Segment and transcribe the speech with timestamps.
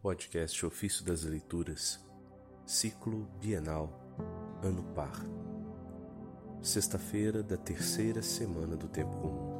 [0.00, 1.98] Podcast Ofício das Leituras,
[2.64, 3.90] Ciclo Bienal,
[4.62, 5.24] Ano Par.
[6.62, 9.56] Sexta-feira da terceira semana do Tempo Comum.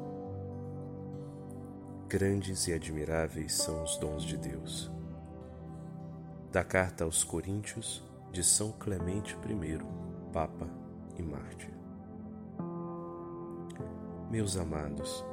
[2.06, 4.88] Grandes e admiráveis são os dons de Deus.
[6.52, 9.80] Da carta aos Coríntios, de São Clemente I,
[10.32, 10.70] Papa
[11.18, 11.74] e Mártir.
[14.30, 15.24] Meus amados,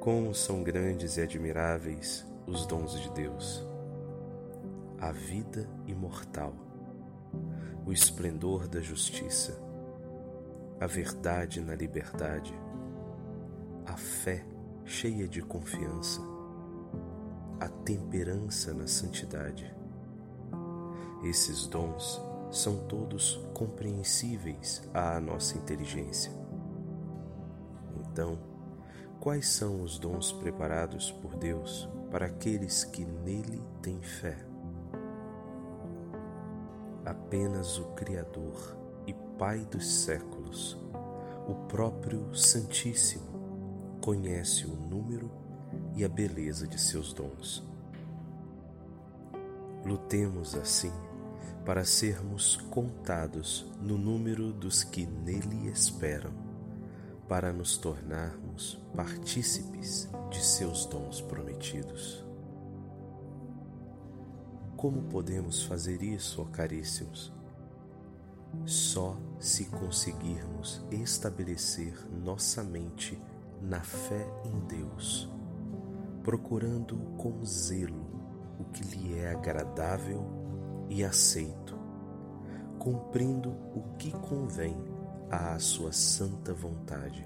[0.00, 3.70] como são grandes e admiráveis os dons de Deus
[5.02, 6.54] a vida imortal,
[7.84, 9.60] o esplendor da justiça,
[10.80, 12.54] a verdade na liberdade,
[13.84, 14.46] a fé
[14.84, 16.20] cheia de confiança,
[17.58, 19.74] a temperança na santidade.
[21.24, 26.30] Esses dons são todos compreensíveis à nossa inteligência.
[27.98, 28.38] Então,
[29.18, 34.51] quais são os dons preparados por Deus para aqueles que nele têm fé?
[37.32, 40.76] Apenas o Criador e Pai dos séculos,
[41.48, 45.30] o próprio Santíssimo, conhece o número
[45.96, 47.66] e a beleza de seus dons.
[49.82, 50.92] Lutemos assim
[51.64, 56.34] para sermos contados no número dos que nele esperam,
[57.30, 62.22] para nos tornarmos partícipes de seus dons prometidos.
[64.82, 67.32] Como podemos fazer isso, ó caríssimos?
[68.66, 73.16] Só se conseguirmos estabelecer nossa mente
[73.60, 75.30] na fé em Deus,
[76.24, 78.04] procurando com zelo
[78.58, 80.26] o que lhe é agradável
[80.88, 81.78] e aceito,
[82.76, 84.76] cumprindo o que convém
[85.30, 87.24] à sua santa vontade,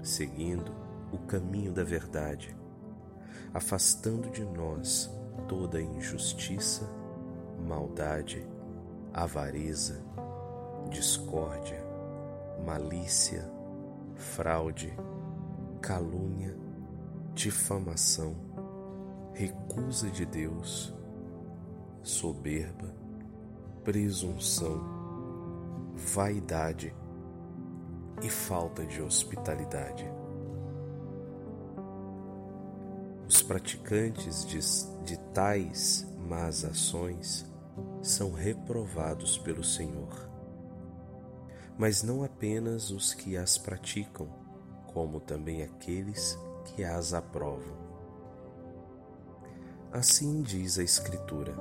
[0.00, 0.72] seguindo
[1.12, 2.56] o caminho da verdade,
[3.52, 5.10] afastando de nós
[5.48, 6.88] toda injustiça,
[7.66, 8.46] maldade,
[9.12, 10.02] avareza,
[10.90, 11.82] discórdia,
[12.64, 13.50] malícia,
[14.14, 14.92] fraude,
[15.80, 16.56] calúnia,
[17.34, 18.34] difamação,
[19.32, 20.94] recusa de Deus,
[22.02, 22.94] soberba,
[23.84, 24.80] presunção,
[25.94, 26.94] vaidade
[28.22, 30.08] e falta de hospitalidade.
[33.46, 34.58] Praticantes de,
[35.04, 37.46] de tais más ações
[38.02, 40.28] são reprovados pelo Senhor.
[41.78, 44.28] Mas não apenas os que as praticam,
[44.92, 47.76] como também aqueles que as aprovam.
[49.92, 51.54] Assim diz a Escritura: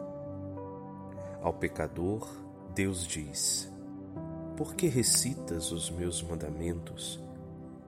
[1.41, 2.27] Ao pecador,
[2.73, 3.71] Deus diz:
[4.57, 7.19] Por que recitas os meus mandamentos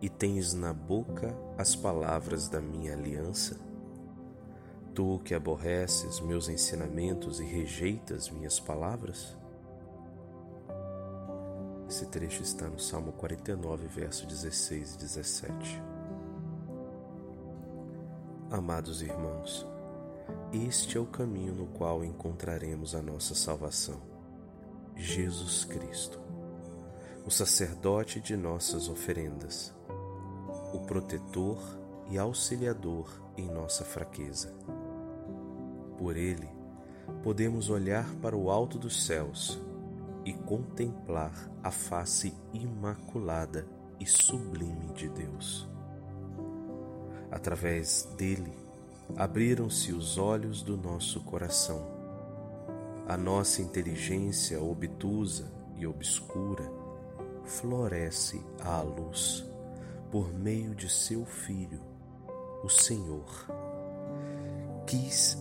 [0.02, 3.67] e tens na boca as palavras da minha aliança?
[4.98, 9.38] Tu que aborreces meus ensinamentos e rejeitas minhas palavras?
[11.88, 15.84] Esse trecho está no Salmo 49, verso 16 e 17.
[18.50, 19.68] Amados irmãos,
[20.52, 24.02] este é o caminho no qual encontraremos a nossa salvação.
[24.96, 26.20] Jesus Cristo,
[27.24, 29.72] o sacerdote de nossas oferendas,
[30.74, 31.60] o protetor
[32.10, 33.08] e auxiliador
[33.38, 34.52] em nossa fraqueza
[35.98, 36.50] por ele,
[37.24, 39.60] podemos olhar para o alto dos céus
[40.26, 43.68] e contemplar a face imaculada
[44.00, 45.68] e sublime de Deus.
[47.32, 48.54] Através dele,
[49.16, 51.86] abriram-se os olhos do nosso coração.
[53.08, 56.70] A nossa inteligência obtusa e obscura
[57.46, 59.46] floresce à luz
[60.12, 61.82] por meio de seu Filho,
[62.64, 63.46] o Senhor.
[64.86, 65.38] Quis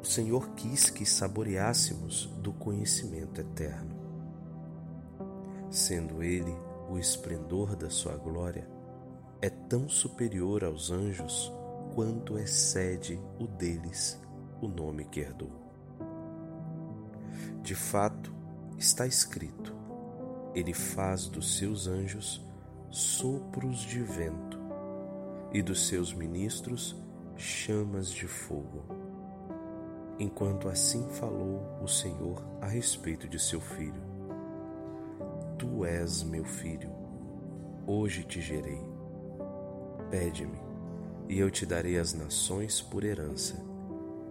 [0.00, 3.96] o Senhor quis que saboreássemos do conhecimento eterno.
[5.70, 6.54] Sendo Ele
[6.88, 8.68] o esplendor da Sua glória,
[9.42, 11.52] é tão superior aos anjos
[11.94, 14.20] quanto excede o deles
[14.60, 15.50] o nome que herdou.
[17.62, 18.32] De fato,
[18.78, 19.74] está escrito:
[20.54, 22.44] Ele faz dos seus anjos
[22.90, 24.58] sopros de vento
[25.52, 26.96] e dos seus ministros
[27.36, 29.07] chamas de fogo
[30.18, 34.02] enquanto assim falou o Senhor a respeito de seu filho.
[35.56, 36.90] Tu és meu filho,
[37.86, 38.80] hoje te gerei.
[40.10, 40.58] Pede-me,
[41.28, 43.56] e eu te darei as nações por herança,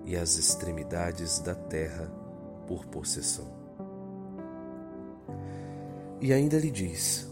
[0.06, 2.10] e as extremidades da terra
[2.66, 3.48] por possessão.
[6.20, 7.32] E ainda lhe diz: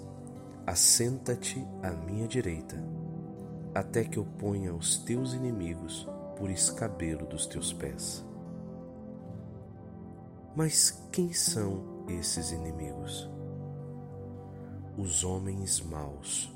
[0.68, 2.76] Assenta-te à minha direita,
[3.74, 6.08] até que eu ponha os teus inimigos
[6.38, 8.24] por escabelo dos teus pés.
[10.56, 13.30] Mas quem são esses inimigos?
[14.98, 16.50] Os homens maus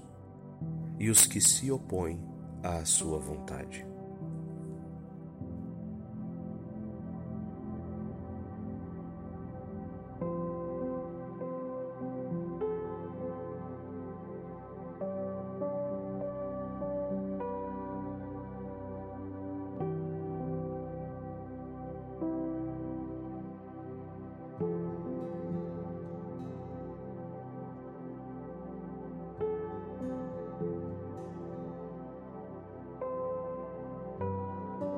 [0.98, 2.18] e os que se opõem
[2.64, 3.86] à sua vontade.